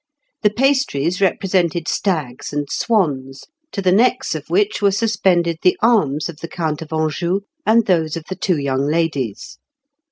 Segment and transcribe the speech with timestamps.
[0.41, 6.27] The pastries represented stags and swans, to the necks of which were suspended the arms
[6.27, 9.59] of the Count of Anjou and those of the two young ladies."